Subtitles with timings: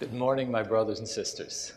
[0.00, 1.74] Good morning, my brothers and sisters.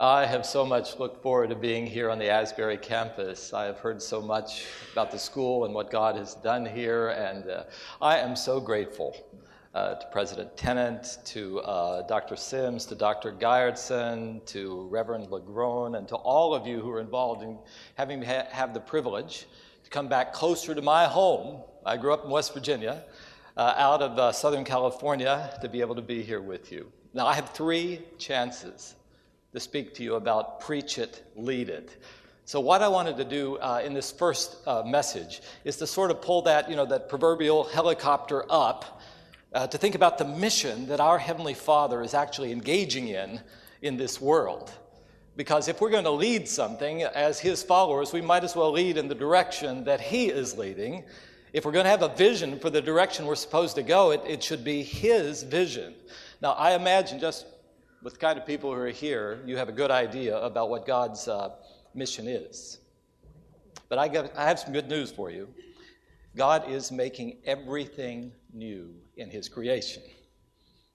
[0.00, 3.52] I have so much looked forward to being here on the Asbury campus.
[3.52, 4.64] I have heard so much
[4.94, 7.64] about the school and what God has done here, and uh,
[8.00, 9.14] I am so grateful
[9.74, 12.36] uh, to President Tennent, to uh, Dr.
[12.36, 13.32] Sims, to Dr.
[13.32, 17.58] Geyertson, to Reverend Legron, and to all of you who are involved in
[17.96, 19.44] having ha- have the privilege
[19.84, 21.60] to come back closer to my home.
[21.84, 23.04] I grew up in West Virginia,
[23.56, 26.90] uh, out of uh, Southern California, to be able to be here with you.
[27.14, 28.94] Now, I have three chances
[29.52, 32.02] to speak to you about preach it, lead it.
[32.44, 36.10] So, what I wanted to do uh, in this first uh, message is to sort
[36.10, 39.00] of pull that, you know, that proverbial helicopter up
[39.52, 43.40] uh, to think about the mission that our Heavenly Father is actually engaging in
[43.82, 44.70] in this world.
[45.36, 48.96] Because if we're going to lead something as His followers, we might as well lead
[48.96, 51.04] in the direction that He is leading.
[51.52, 54.20] If we're going to have a vision for the direction we're supposed to go, it,
[54.26, 55.94] it should be His vision.
[56.42, 57.46] Now, I imagine just
[58.02, 60.86] with the kind of people who are here, you have a good idea about what
[60.86, 61.50] God's uh,
[61.94, 62.78] mission is.
[63.88, 65.48] But I, got, I have some good news for you.
[66.36, 70.02] God is making everything new in His creation.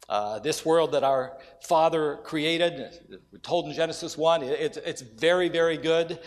[0.10, 3.00] Uh, this world that our Father created,
[3.32, 6.20] we're told in Genesis 1, it, it's very, very good.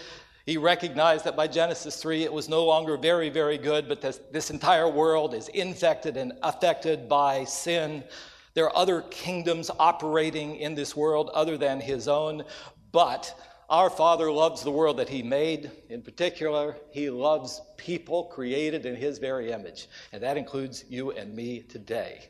[0.47, 4.20] He recognized that by Genesis 3, it was no longer very, very good, but this,
[4.31, 8.05] this entire world is infected and affected by sin.
[8.53, 12.45] There are other kingdoms operating in this world other than his own,
[12.92, 13.34] but
[13.70, 15.70] our Father loves the world that He made.
[15.89, 21.34] In particular, He loves people created in His very image, and that includes you and
[21.34, 22.29] me today.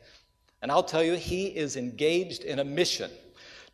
[0.61, 3.11] And I'll tell you, He is engaged in a mission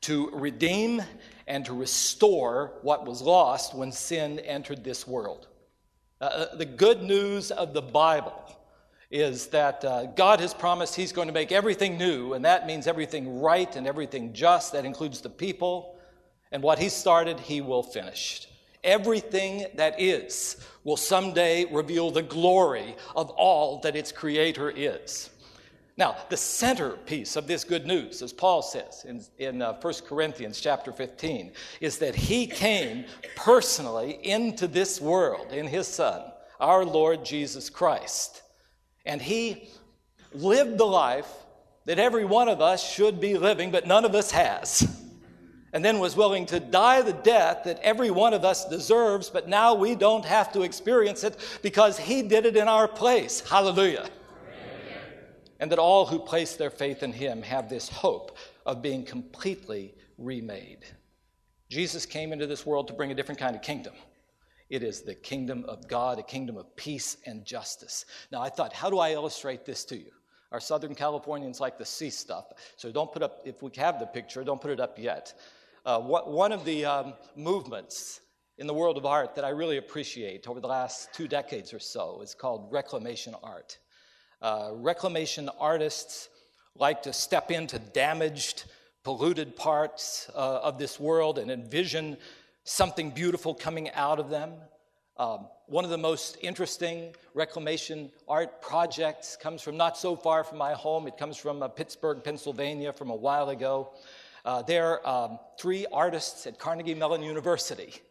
[0.02, 1.04] to redeem
[1.52, 5.50] and to restore what was lost when sin entered this world.
[6.22, 8.58] Uh, the good news of the Bible
[9.12, 12.88] is that uh, God has promised He's going to make everything new, and that means
[12.88, 14.72] everything right and everything just.
[14.72, 15.98] That includes the people.
[16.54, 18.48] And what He started, He will finish.
[18.82, 25.30] Everything that is will someday reveal the glory of all that its Creator is.
[25.98, 30.60] Now, the centerpiece of this good news, as Paul says in, in uh, 1 Corinthians
[30.60, 36.24] chapter 15, is that he came personally into this world in his Son,
[36.60, 38.42] our Lord Jesus Christ.
[39.06, 39.70] And he
[40.34, 41.28] lived the life
[41.86, 44.98] that every one of us should be living, but none of us has.
[45.74, 49.48] And then was willing to die the death that every one of us deserves, but
[49.48, 53.42] now we don't have to experience it because he did it in our place.
[53.42, 54.10] Hallelujah.
[55.62, 58.36] And that all who place their faith in him have this hope
[58.66, 60.80] of being completely remade.
[61.70, 63.94] Jesus came into this world to bring a different kind of kingdom.
[64.72, 68.06] It is the kingdom of God, a kingdom of peace and justice.
[68.32, 70.12] Now, I thought, how do I illustrate this to you?
[70.52, 72.46] Our Southern Californians like to see stuff,
[72.76, 75.34] so don't put up, if we have the picture, don't put it up yet.
[75.86, 78.22] Uh, what, one of the um, movements
[78.58, 81.80] in the world of art that I really appreciate over the last two decades or
[81.80, 83.78] so is called reclamation art.
[84.42, 86.30] Uh, reclamation artists
[86.76, 88.64] like to step into damaged,
[89.04, 92.18] polluted parts uh, of this world and envision
[92.64, 94.52] something beautiful coming out of them.
[95.18, 100.58] Um, one of the most interesting reclamation art projects comes from not so far from
[100.58, 101.06] my home.
[101.06, 103.92] It comes from uh, Pittsburgh, Pennsylvania, from a while ago.
[104.44, 108.02] Uh, there, um, three artists at Carnegie Mellon University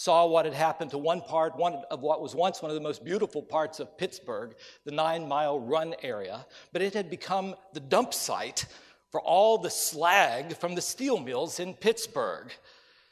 [0.00, 2.80] saw what had happened to one part one of what was once one of the
[2.80, 4.54] most beautiful parts of Pittsburgh,
[4.86, 8.64] the Nine Mile Run area, but it had become the dump site
[9.10, 12.50] for all the slag from the steel mills in Pittsburgh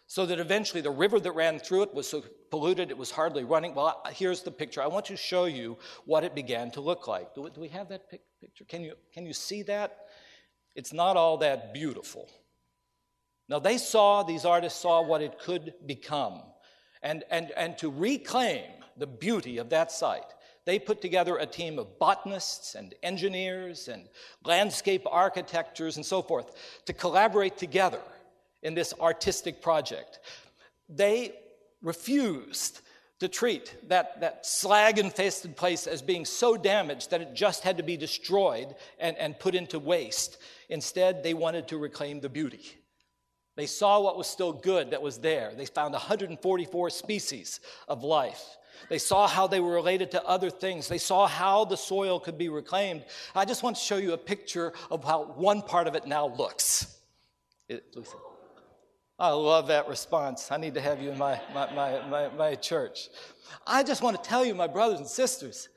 [0.07, 3.45] so that eventually the river that ran through it was so polluted it was hardly
[3.45, 3.75] running.
[3.75, 4.81] Well, here's the picture.
[4.81, 5.77] I want to show you
[6.07, 7.35] what it began to look like.
[7.35, 8.09] Do, we have that
[8.41, 8.65] picture?
[8.65, 10.07] Can you, can you see that?
[10.75, 12.31] It's not all that beautiful.
[13.47, 16.41] Now, they saw, these artists saw what it could become.
[17.03, 18.65] And, and, and to reclaim
[18.97, 24.09] the beauty of that site, they put together a team of botanists and engineers and
[24.45, 28.01] landscape architectures and so forth to collaborate together
[28.63, 30.21] in this artistic project.
[30.89, 31.33] They
[31.81, 32.83] refused
[33.21, 37.77] to treat that, that slag infested place as being so damaged that it just had
[37.79, 40.39] to be destroyed and, and put into waste.
[40.69, 42.77] Instead, they wanted to reclaim the beauty.
[43.59, 45.53] They saw what was still good that was there.
[45.53, 47.59] They found 144 species
[47.89, 48.57] of life.
[48.89, 50.87] They saw how they were related to other things.
[50.87, 53.05] They saw how the soil could be reclaimed.
[53.35, 56.29] I just want to show you a picture of how one part of it now
[56.29, 56.99] looks.
[57.69, 57.97] It,
[59.19, 60.53] I love that response.
[60.53, 63.09] I need to have you in my, my, my, my, my church.
[63.67, 65.69] I just want to tell you, my brothers and sisters,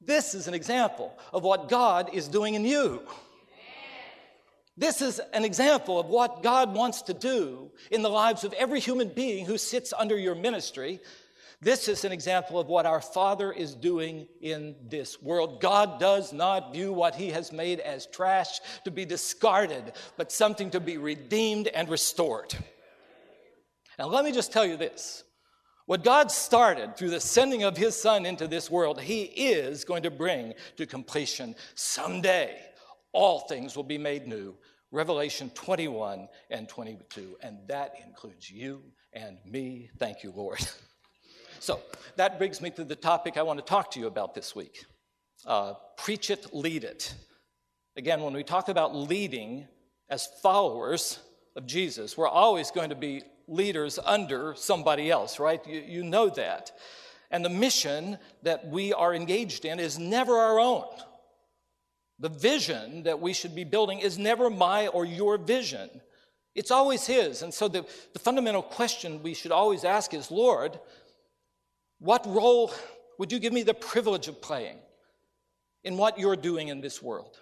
[0.00, 3.02] this is an example of what God is doing in you.
[4.78, 8.80] This is an example of what God wants to do in the lives of every
[8.80, 11.00] human being who sits under your ministry.
[11.62, 15.62] This is an example of what our Father is doing in this world.
[15.62, 20.70] God does not view what He has made as trash to be discarded, but something
[20.70, 22.54] to be redeemed and restored.
[23.98, 25.24] Now, let me just tell you this
[25.86, 30.02] what God started through the sending of His Son into this world, He is going
[30.02, 32.60] to bring to completion someday.
[33.12, 34.54] All things will be made new.
[34.92, 37.36] Revelation 21 and 22.
[37.42, 39.90] And that includes you and me.
[39.98, 40.60] Thank you, Lord.
[41.58, 41.80] So
[42.16, 44.84] that brings me to the topic I want to talk to you about this week
[45.46, 47.14] uh, preach it, lead it.
[47.96, 49.66] Again, when we talk about leading
[50.08, 51.18] as followers
[51.54, 55.64] of Jesus, we're always going to be leaders under somebody else, right?
[55.66, 56.72] You, you know that.
[57.30, 60.84] And the mission that we are engaged in is never our own.
[62.18, 65.90] The vision that we should be building is never my or your vision.
[66.54, 67.42] It's always His.
[67.42, 70.78] And so the, the fundamental question we should always ask is Lord,
[71.98, 72.72] what role
[73.18, 74.78] would you give me the privilege of playing
[75.84, 77.38] in what you're doing in this world?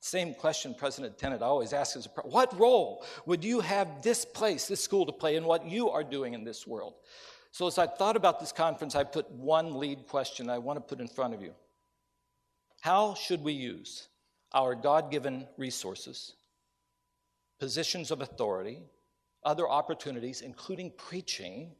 [0.00, 4.82] Same question President Tennent always asks is what role would you have this place, this
[4.82, 6.94] school to play in what you are doing in this world?
[7.52, 10.80] So, as I thought about this conference, I put one lead question I want to
[10.80, 11.52] put in front of you.
[12.82, 14.08] How should we use
[14.52, 16.32] our God given resources,
[17.60, 18.80] positions of authority,
[19.44, 21.76] other opportunities, including preaching,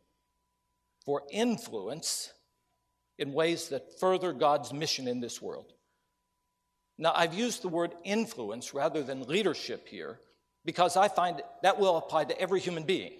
[1.05, 2.33] for influence
[3.19, 5.73] in ways that further God's mission in this world.
[6.99, 10.21] Now, I've used the word influence rather than leadership here
[10.65, 13.15] because I find that will apply to every human being.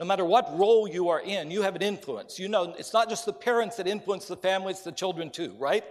[0.00, 2.40] No matter what role you are in, you have an influence.
[2.40, 5.54] You know, it's not just the parents that influence the family, it's the children too,
[5.60, 5.84] right?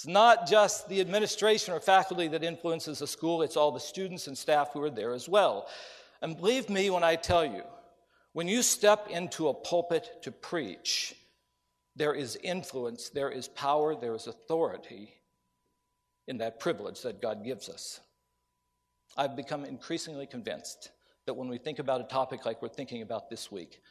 [0.00, 4.28] It's not just the administration or faculty that influences the school, it's all the students
[4.28, 5.68] and staff who are there as well.
[6.22, 7.64] And believe me when I tell you,
[8.32, 11.14] when you step into a pulpit to preach,
[11.96, 15.12] there is influence, there is power, there is authority
[16.26, 18.00] in that privilege that God gives us.
[19.18, 20.92] I've become increasingly convinced
[21.26, 23.82] that when we think about a topic like we're thinking about this week,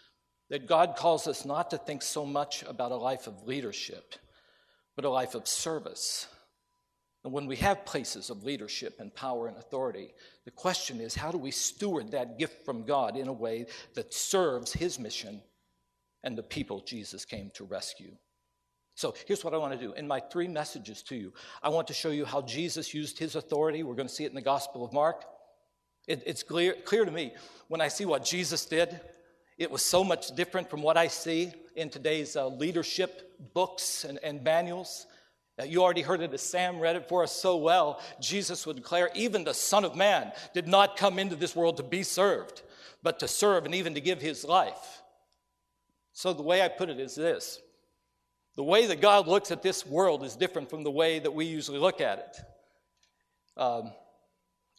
[0.50, 4.16] that God calls us not to think so much about a life of leadership,
[5.00, 6.28] but a life of service
[7.24, 10.14] and when we have places of leadership and power and authority,
[10.46, 14.14] the question is how do we steward that gift from God in a way that
[14.14, 15.42] serves His mission
[16.24, 18.12] and the people Jesus came to rescue?
[18.96, 19.94] So here's what I want to do.
[19.94, 23.36] In my three messages to you, I want to show you how Jesus used his
[23.36, 23.84] authority.
[23.84, 25.24] We're going to see it in the Gospel of Mark.
[26.08, 27.34] It, it's clear, clear to me
[27.70, 29.00] when I see what Jesus did,
[29.60, 34.18] it was so much different from what I see in today's uh, leadership books and,
[34.24, 35.06] and manuals.
[35.64, 38.02] You already heard it as Sam read it for us so well.
[38.22, 41.84] Jesus would declare, even the Son of Man did not come into this world to
[41.84, 42.62] be served,
[43.04, 45.04] but to serve and even to give his life.
[46.14, 47.60] So the way I put it is this
[48.56, 51.46] the way that God looks at this world is different from the way that we
[51.46, 53.62] usually look at it.
[53.62, 53.92] Um,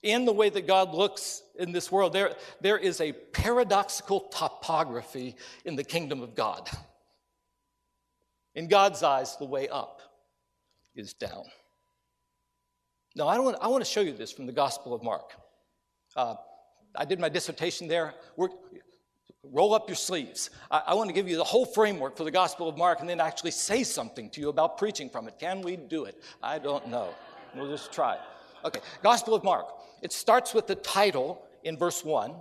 [0.02, 5.36] in the way that God looks in this world, there, there is a paradoxical topography
[5.64, 6.70] in the kingdom of God.
[8.54, 10.00] In God's eyes, the way up
[10.94, 11.44] is down.
[13.14, 15.32] Now, I want, I want to show you this from the Gospel of Mark.
[16.16, 16.36] Uh,
[16.94, 18.14] I did my dissertation there.
[18.36, 18.48] We're,
[19.42, 20.50] roll up your sleeves.
[20.70, 23.08] I, I want to give you the whole framework for the Gospel of Mark and
[23.08, 25.38] then actually say something to you about preaching from it.
[25.38, 26.22] Can we do it?
[26.42, 27.14] I don't know.
[27.54, 28.18] We'll just try.
[28.64, 29.66] Okay, Gospel of Mark.
[30.02, 32.34] It starts with the title in verse 1.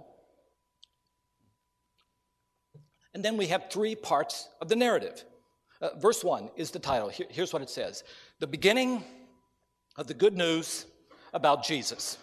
[3.13, 5.23] And then we have three parts of the narrative.
[5.81, 7.09] Uh, verse 1 is the title.
[7.09, 8.03] Here, here's what it says
[8.39, 9.03] The beginning
[9.97, 10.85] of the good news
[11.33, 12.17] about Jesus,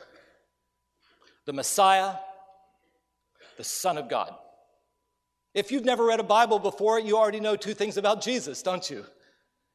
[1.45, 2.15] the Messiah,
[3.57, 4.35] the Son of God.
[5.55, 8.89] If you've never read a Bible before, you already know two things about Jesus, don't
[8.91, 9.07] you?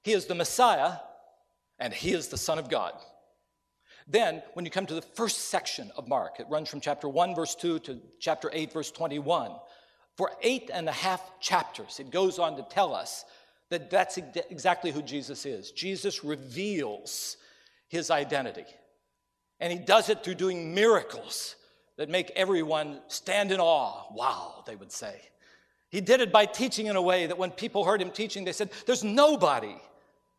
[0.04, 0.98] He is the Messiah
[1.80, 2.94] and he is the Son of God.
[4.08, 7.36] Then, when you come to the first section of Mark, it runs from chapter 1,
[7.36, 9.52] verse 2 to chapter 8, verse 21.
[10.18, 13.26] For eight and a half chapters, it goes on to tell us
[13.70, 15.72] that that's exactly who Jesus is.
[15.72, 17.38] Jesus reveals
[17.88, 18.66] his identity.
[19.60, 21.56] And he does it through doing miracles
[21.98, 24.12] that make everyone stand in awe.
[24.14, 25.22] Wow, they would say.
[25.90, 28.54] He did it by teaching in a way that when people heard him teaching, they
[28.54, 29.76] said, There's nobody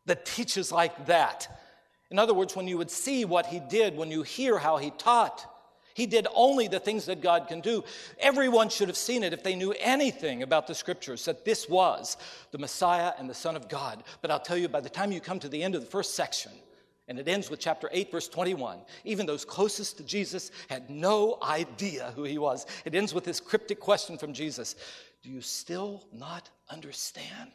[0.06, 1.48] that teaches like that.
[2.12, 4.90] In other words, when you would see what he did, when you hear how he
[4.90, 5.46] taught,
[5.94, 7.84] he did only the things that God can do.
[8.20, 12.18] Everyone should have seen it if they knew anything about the scriptures that this was
[12.50, 14.04] the Messiah and the Son of God.
[14.20, 16.14] But I'll tell you, by the time you come to the end of the first
[16.14, 16.52] section,
[17.08, 18.78] And it ends with chapter 8, verse 21.
[19.04, 22.64] Even those closest to Jesus had no idea who he was.
[22.84, 24.76] It ends with this cryptic question from Jesus
[25.22, 27.52] Do you still not understand?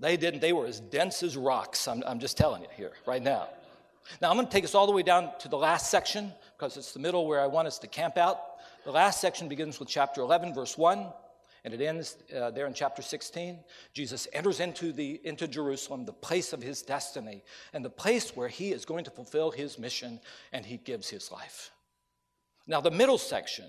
[0.00, 0.40] They didn't.
[0.40, 1.86] They were as dense as rocks.
[1.88, 3.48] I'm, I'm just telling you here, right now.
[4.20, 6.76] Now, I'm going to take us all the way down to the last section because
[6.76, 8.38] it's the middle where I want us to camp out.
[8.84, 11.06] The last section begins with chapter 11, verse 1,
[11.64, 13.58] and it ends uh, there in chapter 16.
[13.94, 18.48] Jesus enters into, the, into Jerusalem, the place of his destiny, and the place where
[18.48, 20.20] he is going to fulfill his mission,
[20.52, 21.70] and he gives his life.
[22.66, 23.66] Now, the middle section,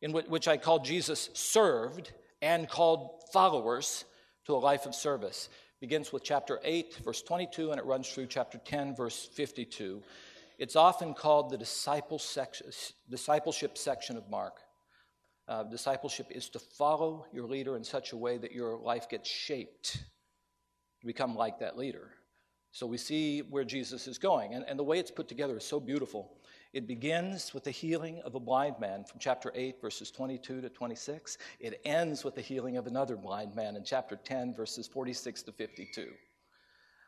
[0.00, 4.04] in which, which I call Jesus served and called followers
[4.48, 8.24] to a life of service, begins with chapter 8, verse 22, and it runs through
[8.24, 10.02] chapter 10, verse 52.
[10.58, 12.18] It's often called the disciple
[13.10, 14.54] discipleship section of Mark.
[15.46, 19.28] Uh, discipleship is to follow your leader in such a way that your life gets
[19.28, 19.98] shaped
[21.00, 22.08] to become like that leader.
[22.70, 24.54] So we see where Jesus is going.
[24.54, 26.38] And, and the way it's put together is so beautiful.
[26.72, 30.68] It begins with the healing of a blind man from chapter 8, verses 22 to
[30.68, 31.38] 26.
[31.60, 35.52] It ends with the healing of another blind man in chapter 10, verses 46 to
[35.52, 36.08] 52.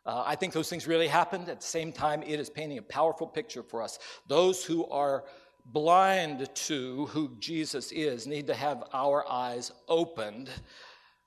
[0.06, 1.50] Uh, I think those things really happened.
[1.50, 3.98] At the same time, it is painting a powerful picture for us.
[4.28, 5.24] Those who are
[5.66, 10.48] blind to who Jesus is need to have our eyes opened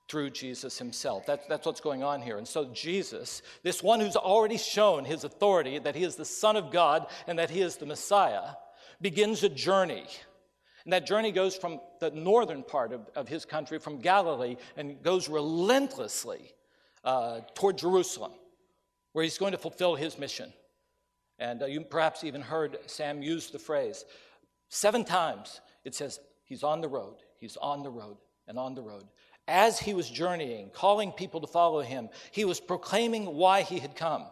[0.08, 1.26] through Jesus himself.
[1.26, 2.36] That, that's what's going on here.
[2.36, 6.56] And so, Jesus, this one who's already shown his authority, that he is the Son
[6.56, 8.50] of God and that he is the Messiah,
[9.00, 10.06] begins a journey.
[10.84, 15.02] And that journey goes from the northern part of, of his country, from Galilee, and
[15.02, 16.52] goes relentlessly
[17.02, 18.32] uh, toward Jerusalem,
[19.12, 20.52] where he's going to fulfill his mission.
[21.38, 24.04] And uh, you perhaps even heard Sam use the phrase
[24.68, 28.82] seven times it says, He's on the road, he's on the road, and on the
[28.82, 29.04] road.
[29.46, 33.94] As he was journeying, calling people to follow him, he was proclaiming why he had
[33.94, 34.26] come.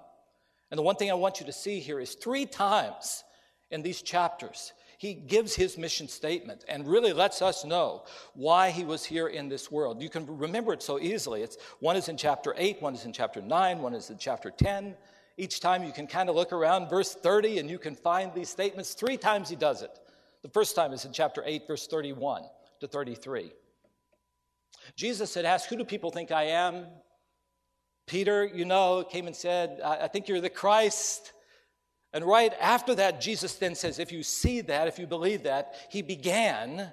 [0.71, 3.25] And the one thing I want you to see here is three times
[3.71, 8.05] in these chapters, he gives his mission statement and really lets us know
[8.35, 10.01] why he was here in this world.
[10.01, 11.43] You can remember it so easily.
[11.43, 14.51] It's one is in chapter 8, one is in chapter 9, one is in chapter
[14.51, 14.95] 10.
[15.37, 18.49] Each time you can kind of look around verse 30 and you can find these
[18.49, 18.95] statements.
[18.95, 19.91] Three times he does it.
[20.43, 22.45] The first time is in chapter 8, verse 31
[22.81, 23.53] to 33.
[24.97, 26.87] Jesus had asked, Who do people think I am?
[28.07, 31.33] Peter, you know, came and said, I think you're the Christ.
[32.13, 35.75] And right after that, Jesus then says, If you see that, if you believe that,
[35.91, 36.93] he began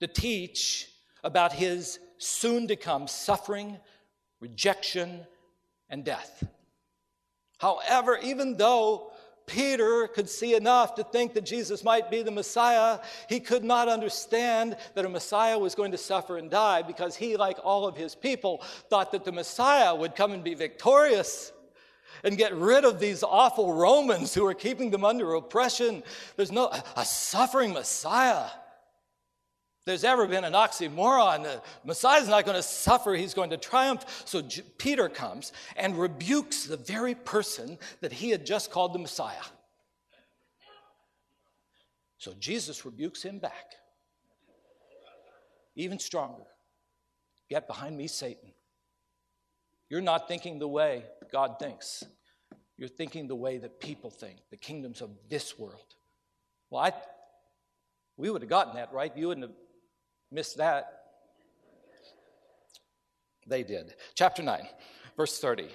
[0.00, 0.88] to teach
[1.22, 3.78] about his soon to come suffering,
[4.40, 5.26] rejection,
[5.88, 6.44] and death.
[7.58, 9.12] However, even though
[9.50, 13.00] Peter could see enough to think that Jesus might be the Messiah.
[13.28, 17.36] He could not understand that a Messiah was going to suffer and die because he,
[17.36, 21.52] like all of his people, thought that the Messiah would come and be victorious
[22.22, 26.04] and get rid of these awful Romans who were keeping them under oppression.
[26.36, 28.50] There's no a suffering Messiah
[29.86, 31.42] there's ever been an oxymoron.
[31.42, 34.22] The Messiah's not going to suffer, he's going to triumph.
[34.26, 38.98] So J- Peter comes and rebukes the very person that he had just called the
[38.98, 39.42] Messiah.
[42.18, 43.72] So Jesus rebukes him back.
[45.74, 46.44] Even stronger.
[47.48, 48.52] Get behind me, Satan.
[49.88, 52.04] You're not thinking the way God thinks.
[52.76, 55.94] You're thinking the way that people think, the kingdoms of this world.
[56.68, 56.92] Well, I,
[58.16, 59.16] we would have gotten that right.
[59.16, 59.56] You wouldn't have
[60.30, 61.00] Missed that.
[63.46, 63.94] They did.
[64.14, 64.66] Chapter 9,
[65.16, 65.68] verse 30.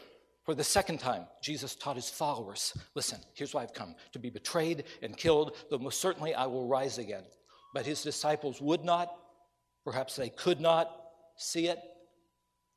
[0.45, 4.29] For the second time, Jesus taught his followers listen, here's why I've come to be
[4.29, 7.23] betrayed and killed, though most certainly I will rise again.
[7.73, 9.13] But his disciples would not,
[9.83, 10.89] perhaps they could not
[11.35, 11.79] see it.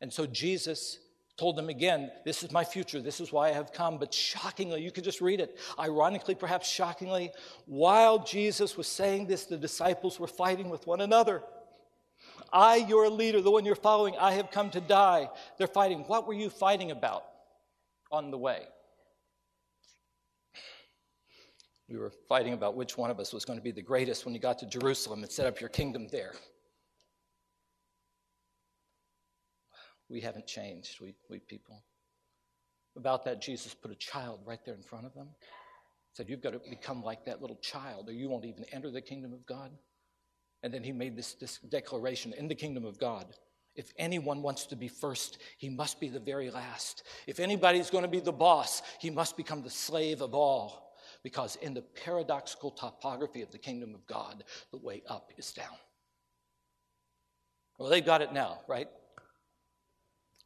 [0.00, 0.99] And so Jesus
[1.38, 3.00] told them again, This is my future.
[3.00, 3.99] This is why I have come.
[3.99, 5.58] But shockingly, you could just read it.
[5.78, 7.30] Ironically, perhaps shockingly,
[7.66, 11.42] while Jesus was saying this, the disciples were fighting with one another.
[12.52, 15.28] I, your leader, the one you're following, I have come to die.
[15.58, 16.00] They're fighting.
[16.00, 17.24] What were you fighting about
[18.10, 18.62] on the way?
[21.88, 24.34] We were fighting about which one of us was going to be the greatest when
[24.34, 26.34] you got to Jerusalem and set up your kingdom there.
[30.10, 31.82] We haven't changed, we, we people.
[32.96, 35.28] About that, Jesus put a child right there in front of them.
[36.14, 39.00] Said, You've got to become like that little child, or you won't even enter the
[39.00, 39.70] kingdom of God.
[40.62, 43.26] And then he made this, this declaration in the kingdom of God.
[43.76, 47.04] If anyone wants to be first, he must be the very last.
[47.26, 50.94] If anybody's going to be the boss, he must become the slave of all.
[51.22, 55.76] Because in the paradoxical topography of the kingdom of God, the way up is down.
[57.78, 58.88] Well, they've got it now, right?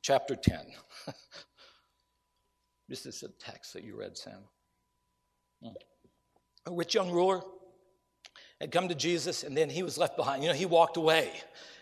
[0.02, 0.66] Chapter 10.
[2.92, 4.40] This is the text that you read, Sam.
[5.62, 5.70] Hmm.
[6.66, 7.40] A rich young ruler
[8.62, 10.42] had come to Jesus, and then he was left behind.
[10.42, 11.32] You know, he walked away.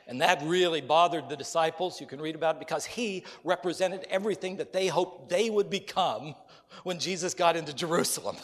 [0.06, 2.00] And that really bothered the disciples.
[2.00, 6.34] You can read about it because he represented everything that they hoped they would become
[6.82, 8.36] when Jesus got into Jerusalem.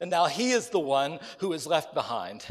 [0.00, 2.44] And now he is the one who is left behind.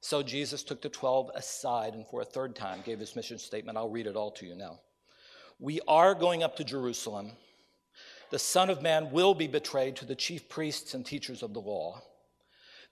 [0.00, 3.78] So Jesus took the 12 aside and for a third time gave his mission statement.
[3.78, 4.80] I'll read it all to you now.
[5.60, 7.30] We are going up to Jerusalem.
[8.30, 11.60] The Son of Man will be betrayed to the chief priests and teachers of the
[11.60, 12.02] law.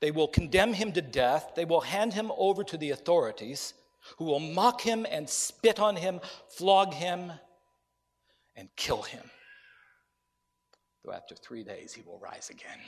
[0.04, 1.52] They will condemn him to death.
[1.54, 3.72] They will hand him over to the authorities,
[4.18, 7.32] who will mock him and spit on him, flog him,
[8.54, 9.30] and kill him.
[11.02, 12.80] Though after three days he will rise again.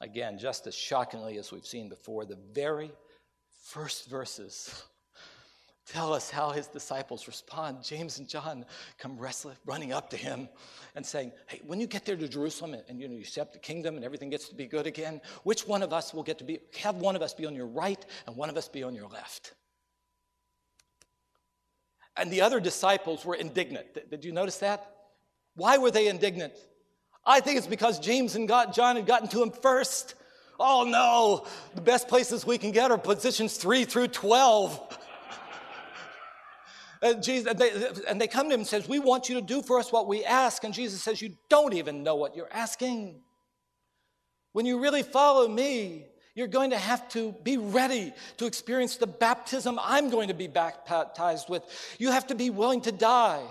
[0.00, 2.90] Again, just as shockingly as we've seen before, the very
[3.62, 4.82] first verses
[5.86, 7.82] tell us how his disciples respond.
[7.82, 8.64] James and John
[8.98, 10.48] come wrestling, running up to him
[10.94, 13.52] and saying, Hey, when you get there to Jerusalem and, and you know you set
[13.52, 16.38] the kingdom and everything gets to be good again, which one of us will get
[16.38, 18.82] to be have one of us be on your right and one of us be
[18.82, 19.54] on your left?
[22.16, 24.10] And the other disciples were indignant.
[24.10, 24.94] Did you notice that?
[25.54, 26.54] Why were they indignant?
[27.24, 30.14] I think it's because James and God, John had gotten to him first.
[30.58, 34.98] Oh no, the best places we can get are positions 3 through 12.
[37.02, 37.70] And, Jesus, and, they,
[38.08, 40.06] and they come to him and says, we want you to do for us what
[40.06, 40.64] we ask.
[40.64, 43.20] And Jesus says, you don't even know what you're asking.
[44.52, 49.06] When you really follow me, you're going to have to be ready to experience the
[49.06, 51.62] baptism I'm going to be baptized with.
[51.98, 53.44] You have to be willing to die.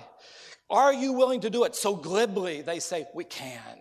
[0.69, 1.75] Are you willing to do it?
[1.75, 3.79] So glibly, they say, We can.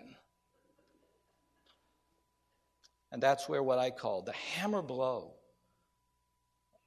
[3.13, 5.38] And that's where what I call the hammer blow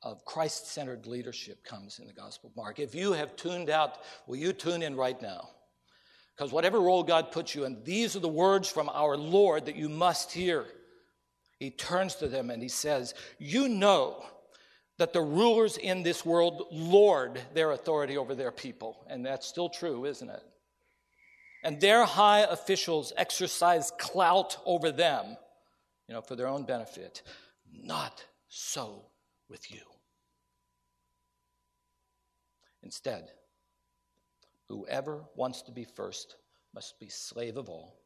[0.03, 2.79] of Christ centered leadership comes in the Gospel of Mark.
[2.79, 5.50] If you have tuned out, will you tune in right now?
[6.36, 9.75] Because whatever role God puts you in, these are the words from our Lord that
[9.75, 10.65] you must hear.
[11.60, 14.25] He turns to them and he says, You know
[14.97, 19.06] that the rulers in this world lord their authority over their people.
[19.08, 20.43] And that's still true, isn't it?
[21.63, 25.38] And their high officials exercise clout over them,
[26.08, 27.21] you know, for their own benefit.
[27.71, 29.11] Not so
[29.52, 29.82] with you.
[32.82, 33.30] Instead,
[34.68, 36.38] whoever wants to be first
[36.74, 38.00] must be slave of all,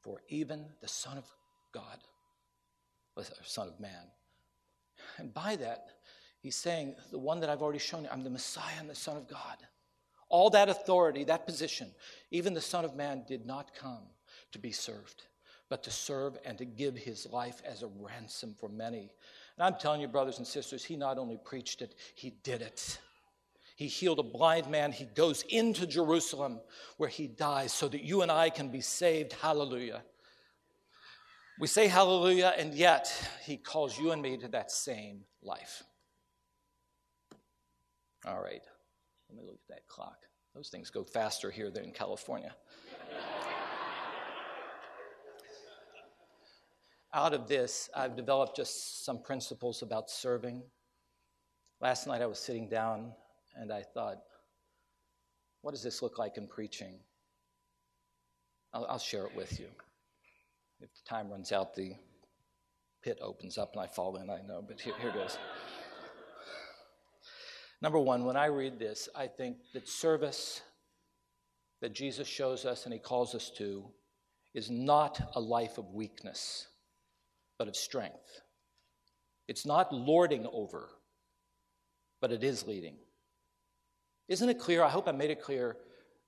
[0.00, 1.26] for even the Son of
[1.72, 1.98] God,
[3.14, 4.10] was a Son of Man.
[5.18, 5.90] And by that,
[6.40, 9.16] he's saying, the one that I've already shown you, I'm the Messiah and the Son
[9.16, 9.58] of God.
[10.28, 11.92] All that authority, that position,
[12.30, 14.02] even the Son of Man did not come
[14.52, 15.24] to be served,
[15.68, 19.12] but to serve and to give his life as a ransom for many.
[19.58, 22.98] And I'm telling you, brothers and sisters, he not only preached it, he did it.
[23.76, 24.92] He healed a blind man.
[24.92, 26.60] He goes into Jerusalem
[26.96, 29.34] where he dies so that you and I can be saved.
[29.34, 30.02] Hallelujah.
[31.58, 33.10] We say hallelujah, and yet
[33.42, 35.82] he calls you and me to that same life.
[38.26, 38.62] All right,
[39.30, 40.18] let me look at that clock.
[40.54, 42.54] Those things go faster here than in California.
[47.16, 50.62] Out of this, I've developed just some principles about serving.
[51.80, 53.10] Last night I was sitting down
[53.54, 54.18] and I thought,
[55.62, 56.98] what does this look like in preaching?
[58.74, 59.68] I'll, I'll share it with you.
[60.80, 61.94] If the time runs out, the
[63.02, 65.38] pit opens up and I fall in, I know, but here, here goes.
[67.80, 70.60] Number one, when I read this, I think that service
[71.80, 73.86] that Jesus shows us and he calls us to
[74.52, 76.66] is not a life of weakness,
[77.58, 78.40] but of strength.
[79.48, 80.88] It's not lording over,
[82.20, 82.96] but it is leading.
[84.28, 84.82] Isn't it clear?
[84.82, 85.76] I hope I made it clear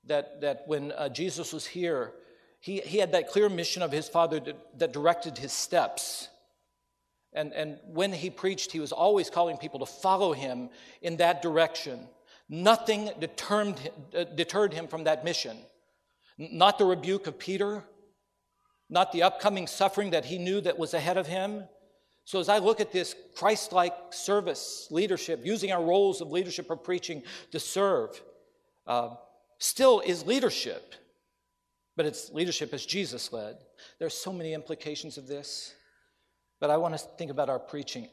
[0.07, 2.13] that, that when uh, Jesus was here,
[2.61, 6.29] he, he had that clear mission of his Father that, that directed his steps.
[7.33, 10.71] And, and when he preached, he was always calling people to follow him
[11.03, 12.01] in that direction.
[12.49, 15.57] Nothing uh, deterred him from that mission.
[16.39, 17.85] Not the rebuke of Peter,
[18.91, 21.65] not the upcoming suffering that he knew that was ahead of him,
[22.29, 26.67] so, as I look at this Christ like service, leadership, using our roles of leadership
[26.69, 27.23] or preaching
[27.53, 28.21] to serve,
[28.87, 29.15] uh,
[29.59, 30.95] still is leadership,
[31.97, 33.57] but it's leadership as Jesus led.
[33.99, 35.75] There's so many implications of this,
[36.61, 38.09] but I want to think about our preaching.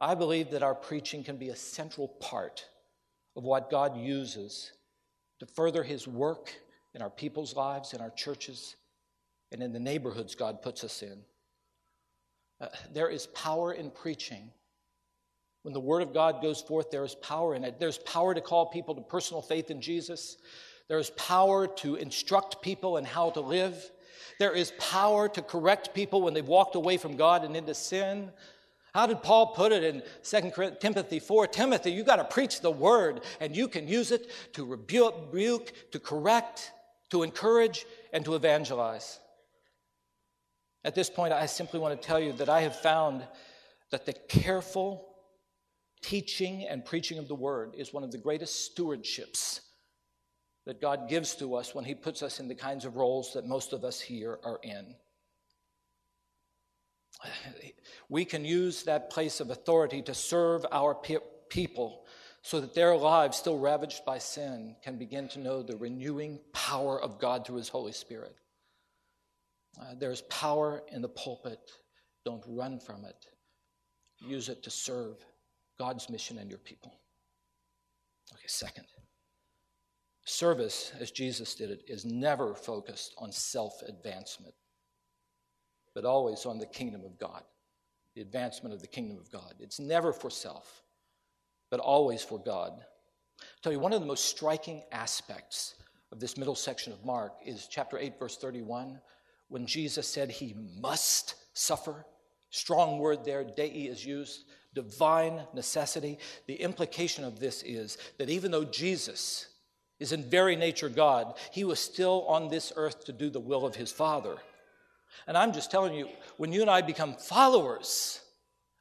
[0.00, 2.64] I believe that our preaching can be a central part
[3.36, 4.72] of what God uses
[5.40, 6.50] to further His work
[6.94, 8.76] in our people's lives, in our churches,
[9.52, 11.18] and in the neighborhoods God puts us in.
[12.60, 14.50] Uh, there is power in preaching.
[15.62, 17.80] When the word of God goes forth, there is power in it.
[17.80, 20.36] There's power to call people to personal faith in Jesus.
[20.88, 23.90] There is power to instruct people in how to live.
[24.38, 28.30] There is power to correct people when they've walked away from God and into sin.
[28.92, 31.46] How did Paul put it in 2 Timothy 4?
[31.48, 35.98] Timothy, you've got to preach the word, and you can use it to rebuke, to
[35.98, 36.72] correct,
[37.10, 39.18] to encourage, and to evangelize.
[40.84, 43.26] At this point, I simply want to tell you that I have found
[43.90, 45.14] that the careful
[46.02, 49.60] teaching and preaching of the word is one of the greatest stewardships
[50.66, 53.46] that God gives to us when He puts us in the kinds of roles that
[53.46, 54.94] most of us here are in.
[58.08, 61.16] We can use that place of authority to serve our pe-
[61.48, 62.04] people
[62.42, 67.00] so that their lives, still ravaged by sin, can begin to know the renewing power
[67.00, 68.36] of God through His Holy Spirit.
[69.80, 71.72] Uh, there's power in the pulpit.
[72.24, 73.26] Don't run from it.
[74.18, 75.16] Use it to serve
[75.78, 76.94] God's mission and your people.
[78.32, 78.86] Okay, second.
[80.24, 84.54] Service, as Jesus did it, is never focused on self advancement,
[85.94, 87.42] but always on the kingdom of God,
[88.14, 89.54] the advancement of the kingdom of God.
[89.60, 90.82] It's never for self,
[91.70, 92.72] but always for God.
[93.40, 95.74] I'll tell you, one of the most striking aspects
[96.10, 99.00] of this middle section of Mark is chapter 8, verse 31,
[99.54, 102.04] when Jesus said he must suffer.
[102.50, 106.18] Strong word there, dei is used, divine necessity.
[106.48, 109.46] The implication of this is that even though Jesus
[110.00, 113.64] is in very nature God, he was still on this earth to do the will
[113.64, 114.38] of his Father.
[115.28, 118.22] And I'm just telling you, when you and I become followers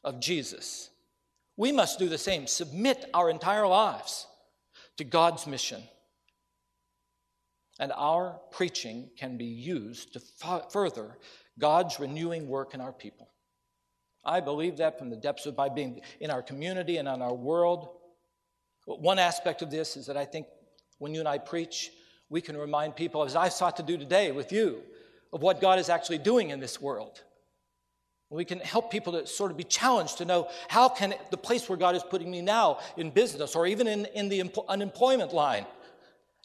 [0.03, 0.89] of Jesus,
[1.55, 2.47] we must do the same.
[2.47, 4.25] Submit our entire lives
[4.97, 5.83] to God's mission.
[7.79, 11.17] And our preaching can be used to f- further
[11.59, 13.29] God's renewing work in our people.
[14.25, 17.33] I believe that from the depths of my being in our community and in our
[17.33, 17.89] world.
[18.86, 20.47] One aspect of this is that I think
[20.99, 21.91] when you and I preach,
[22.29, 24.81] we can remind people, as I sought to do today with you,
[25.33, 27.21] of what God is actually doing in this world.
[28.29, 31.69] We can help people to sort of be challenged to know how can the place
[31.69, 35.65] where God is putting me now in business or even in, in the unemployment line,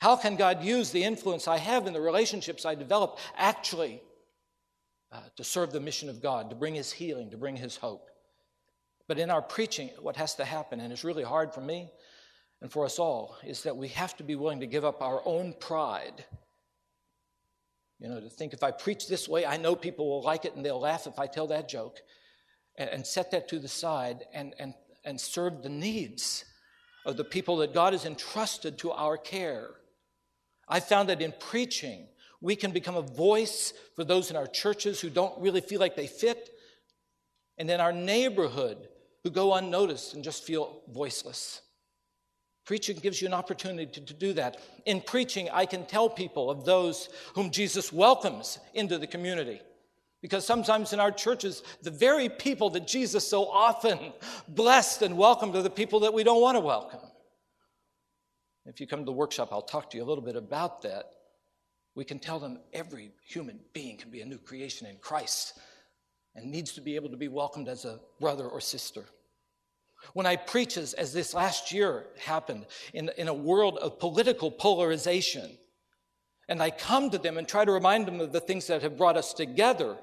[0.00, 4.00] how can God use the influence I have in the relationships I develop actually
[5.10, 8.08] uh, to serve the mission of God, to bring His healing, to bring His hope?
[9.08, 11.90] But in our preaching, what has to happen, and it's really hard for me,
[12.60, 15.22] and for us all is that we have to be willing to give up our
[15.24, 16.24] own pride.
[17.98, 20.54] You know, to think if I preach this way, I know people will like it
[20.54, 21.98] and they'll laugh if I tell that joke,
[22.76, 26.44] and, and set that to the side and, and, and serve the needs
[27.04, 29.70] of the people that God has entrusted to our care.
[30.68, 32.08] I found that in preaching,
[32.40, 35.96] we can become a voice for those in our churches who don't really feel like
[35.96, 36.50] they fit,
[37.56, 38.88] and in our neighborhood
[39.24, 41.62] who go unnoticed and just feel voiceless.
[42.64, 44.58] Preaching gives you an opportunity to, to, do that.
[44.84, 49.60] In preaching, I can tell people of those whom Jesus welcomes into the community.
[50.20, 54.12] Because sometimes in our churches, the very people that Jesus so often
[54.48, 57.00] blessed and welcomed are the people that we don't want to welcome.
[58.68, 61.12] If you come to the workshop, I'll talk to you a little bit about that.
[61.94, 65.58] We can tell them every human being can be a new creation in Christ
[66.36, 69.04] and needs to be able to be welcomed as a brother or sister.
[70.12, 74.50] When I preach, as, as this last year happened, in, in a world of political
[74.50, 75.58] polarization,
[76.46, 78.98] and I come to them and try to remind them of the things that have
[78.98, 79.96] brought us together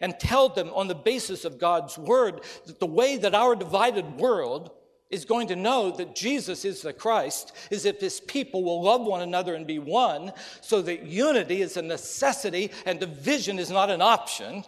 [0.00, 4.18] and tell them on the basis of God's word that the way that our divided
[4.18, 4.70] world
[5.10, 9.02] is going to know that Jesus is the Christ is if his people will love
[9.02, 13.90] one another and be one, so that unity is a necessity and division is not
[13.90, 14.64] an option.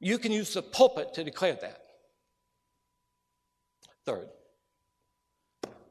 [0.00, 1.80] You can use the pulpit to declare that.
[4.04, 4.28] Third,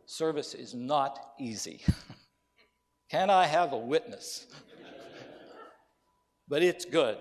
[0.06, 1.82] service is not easy.
[3.10, 4.46] Can I have a witness?
[6.48, 7.18] but it's good.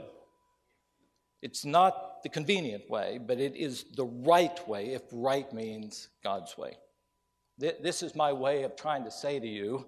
[1.41, 6.57] It's not the convenient way, but it is the right way, if right means God's
[6.57, 6.77] way.
[7.59, 9.87] This is my way of trying to say to you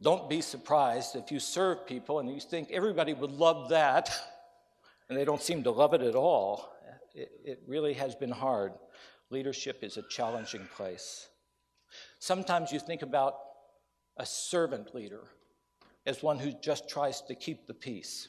[0.00, 4.10] don't be surprised if you serve people and you think everybody would love that,
[5.08, 6.72] and they don't seem to love it at all.
[7.14, 8.72] It, it really has been hard
[9.30, 11.28] leadership is a challenging place.
[12.18, 13.34] Sometimes you think about
[14.16, 15.22] a servant leader
[16.06, 18.28] as one who just tries to keep the peace,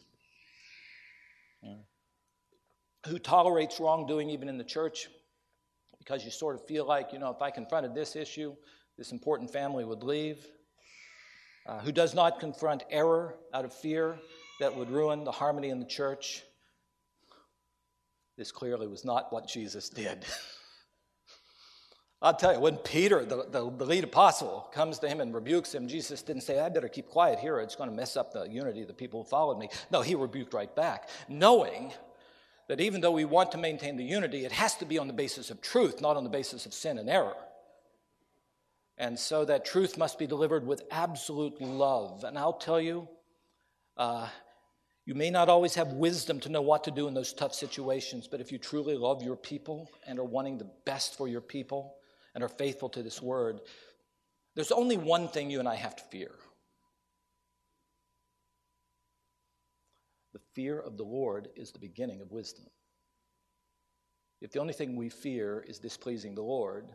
[3.05, 5.07] who tolerates wrongdoing even in the church
[5.99, 8.55] because you sort of feel like, you know, if I confronted this issue,
[8.97, 10.45] this important family would leave,
[11.65, 14.19] uh, who does not confront error out of fear
[14.59, 16.43] that would ruin the harmony in the church.
[18.37, 20.25] This clearly was not what Jesus did.
[22.21, 25.75] I'll tell you, when Peter, the, the, the, lead apostle, comes to him and rebukes
[25.75, 27.59] him, Jesus didn't say, I better keep quiet here.
[27.59, 29.69] It's going to mess up the unity of the people who followed me.
[29.91, 31.93] No, he rebuked right back, knowing
[32.67, 35.13] that even though we want to maintain the unity, it has to be on the
[35.13, 37.35] basis of truth, not on the basis of sin and error.
[38.97, 42.23] And so that truth must be delivered with absolute love.
[42.23, 43.07] And I'll tell you,
[43.97, 44.27] uh,
[45.05, 48.27] you may not always have wisdom to know what to do in those tough situations,
[48.27, 51.95] but if you truly love your people and are wanting the best for your people
[52.33, 53.59] and are faithful to this word,
[54.55, 56.31] there's only one thing you and I have to fear
[60.33, 62.65] the fear of the Lord is the beginning of wisdom.
[64.41, 66.87] If the only thing we fear is displeasing the Lord,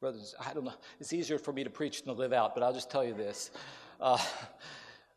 [0.00, 2.62] brothers, I don't know, it's easier for me to preach than to live out, but
[2.62, 3.50] I'll just tell you this.
[4.00, 4.18] Uh,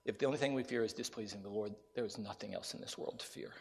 [0.05, 2.81] if the only thing we fear is displeasing the Lord, there is nothing else in
[2.81, 3.51] this world to fear.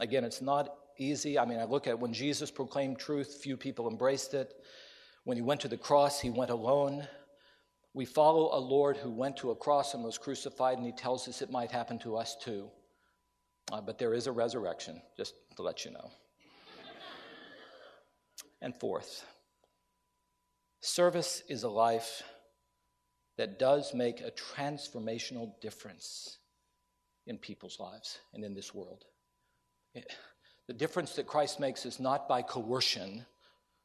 [0.00, 1.38] Again, it's not easy.
[1.38, 4.54] I mean, I look at when Jesus proclaimed truth, few people embraced it.
[5.24, 7.06] When he went to the cross, he went alone.
[7.92, 11.28] We follow a Lord who went to a cross and was crucified, and he tells
[11.28, 12.70] us it might happen to us too.
[13.70, 16.10] Uh, but there is a resurrection, just to let you know.
[18.60, 19.24] and fourth,
[20.80, 22.22] service is a life
[23.38, 26.38] that does make a transformational difference
[27.26, 29.04] in people's lives and in this world.
[30.66, 33.24] the difference that Christ makes is not by coercion,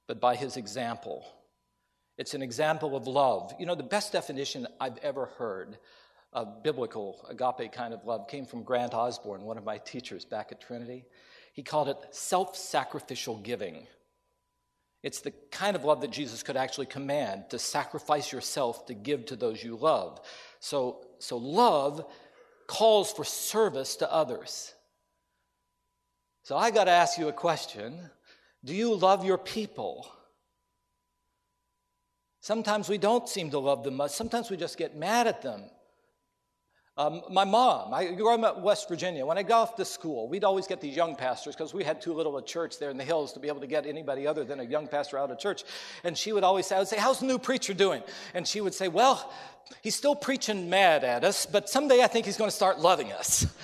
[0.08, 1.26] but by his example.
[2.18, 3.54] It's an example of love.
[3.60, 5.78] You know, the best definition I've ever heard
[6.36, 10.52] of biblical agape kind of love came from Grant Osborne, one of my teachers back
[10.52, 11.06] at Trinity.
[11.54, 13.88] He called it self sacrificial giving.
[15.02, 19.26] It's the kind of love that Jesus could actually command to sacrifice yourself to give
[19.28, 20.20] to those you love.
[20.60, 22.06] So, so love
[22.68, 24.74] calls for service to others.
[26.44, 28.10] So I got to ask you a question
[28.66, 30.12] Do you love your people?
[32.42, 34.12] Sometimes we don't seem to love them much.
[34.12, 35.64] Sometimes we just get mad at them.
[36.98, 39.26] Um, my mom, I grew up in West Virginia.
[39.26, 42.00] When I got off to school, we'd always get these young pastors because we had
[42.00, 44.46] too little a church there in the hills to be able to get anybody other
[44.46, 45.66] than a young pastor out of church.
[46.06, 48.02] And she would always say, I would say, How's the new preacher doing?
[48.34, 49.30] And she would say, Well,
[49.82, 53.12] he's still preaching mad at us, but someday I think he's going to start loving
[53.12, 53.46] us.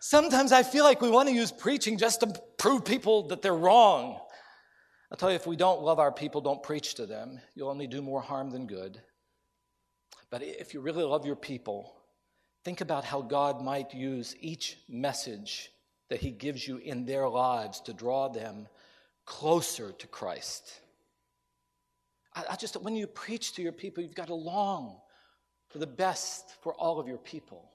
[0.00, 2.26] Sometimes I feel like we want to use preaching just to
[2.58, 4.20] prove people that they're wrong.
[5.10, 7.40] I'll tell you, if we don't love our people, don't preach to them.
[7.54, 9.00] You'll only do more harm than good.
[10.34, 11.94] But if you really love your people,
[12.64, 15.70] think about how God might use each message
[16.10, 18.66] that He gives you in their lives to draw them
[19.26, 20.80] closer to Christ.
[22.34, 24.96] I, I just, when you preach to your people, you've got to long
[25.68, 27.70] for the best for all of your people.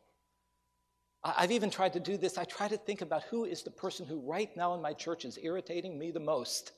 [1.24, 2.38] I've even tried to do this.
[2.38, 5.24] I try to think about who is the person who right now in my church
[5.24, 6.74] is irritating me the most.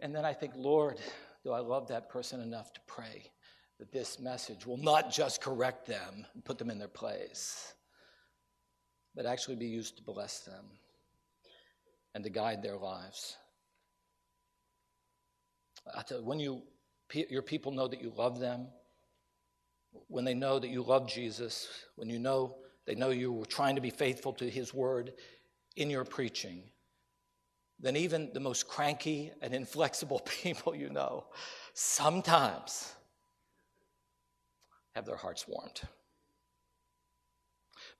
[0.00, 0.98] And then I think, Lord,
[1.42, 3.30] do I love that person enough to pray
[3.78, 7.74] that this message will not just correct them and put them in their place,
[9.14, 10.64] but actually be used to bless them
[12.14, 13.36] and to guide their lives.
[15.96, 16.62] I tell you, when you,
[17.12, 18.68] your people know that you love them,
[20.08, 23.74] when they know that you love Jesus, when you know they know you were trying
[23.74, 25.12] to be faithful to his word
[25.76, 26.62] in your preaching,
[27.78, 31.26] then even the most cranky and inflexible people you know
[31.74, 32.94] sometimes
[34.98, 35.80] have their hearts warmed.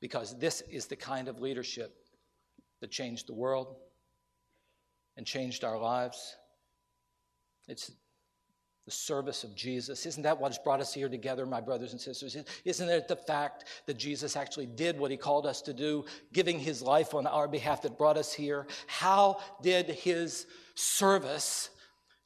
[0.01, 1.95] Because this is the kind of leadership
[2.81, 3.77] that changed the world
[5.17, 6.35] and changed our lives.
[7.69, 7.93] It's
[8.85, 10.07] the service of Jesus.
[10.07, 12.37] Isn't that what's brought us here together, my brothers and sisters?
[12.65, 16.59] Isn't it the fact that Jesus actually did what he called us to do, giving
[16.59, 18.67] his life on our behalf that brought us here?
[18.89, 21.71] How did his service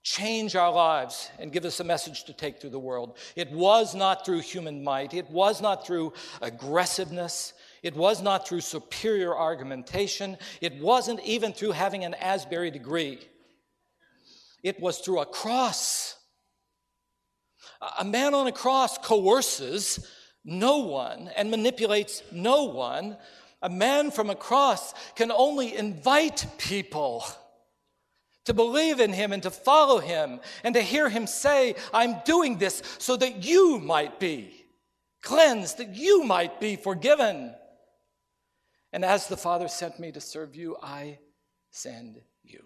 [0.02, 3.16] change our lives and give us a message to take through the world.
[3.36, 8.62] It was not through human might, it was not through aggressiveness, it was not through
[8.62, 13.20] superior argumentation, it wasn't even through having an Asbury degree.
[14.62, 16.16] It was through a cross.
[17.98, 20.08] A man on a cross coerces
[20.44, 23.16] no one and manipulates no one.
[23.60, 27.24] A man from a cross can only invite people
[28.44, 32.58] to believe in him and to follow him and to hear him say, I'm doing
[32.58, 34.64] this so that you might be
[35.22, 37.54] cleansed, that you might be forgiven.
[38.92, 41.18] And as the Father sent me to serve you, I
[41.70, 42.64] send you.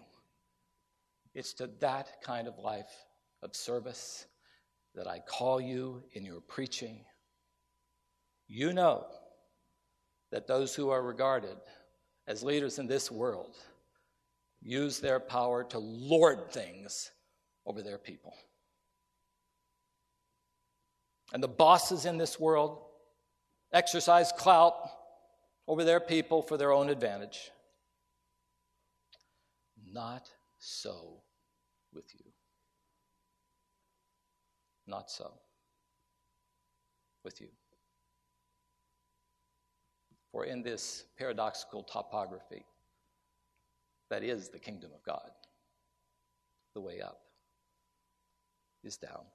[1.33, 3.05] It's to that kind of life
[3.43, 4.25] of service
[4.95, 7.05] that I call you in your preaching.
[8.47, 9.05] You know
[10.31, 11.57] that those who are regarded
[12.27, 13.55] as leaders in this world
[14.61, 17.11] use their power to lord things
[17.65, 18.33] over their people.
[21.33, 22.79] And the bosses in this world
[23.73, 24.73] exercise clout
[25.67, 27.51] over their people for their own advantage.
[29.91, 31.21] Not so
[31.93, 32.31] with you.
[34.85, 35.33] Not so
[37.25, 37.49] with you.
[40.31, 42.63] For in this paradoxical topography,
[44.09, 45.31] that is the kingdom of God,
[46.73, 47.21] the way up
[48.83, 49.25] is down,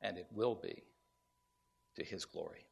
[0.00, 0.82] and it will be
[1.96, 2.66] to his glory.